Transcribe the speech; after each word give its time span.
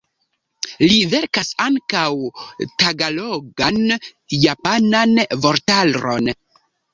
Li 0.91 0.95
verkas 1.09 1.51
ankaŭ 1.65 2.05
tagalogan-japanan 2.85 5.15
vortaron. 5.45 6.33